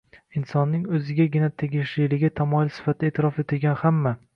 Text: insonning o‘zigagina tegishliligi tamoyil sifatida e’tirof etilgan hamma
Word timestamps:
insonning 0.39 0.87
o‘zigagina 0.99 1.51
tegishliligi 1.65 2.33
tamoyil 2.43 2.77
sifatida 2.79 3.15
e’tirof 3.15 3.43
etilgan 3.47 3.83
hamma 3.87 4.21